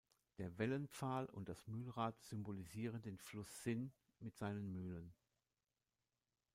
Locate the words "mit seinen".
4.19-4.71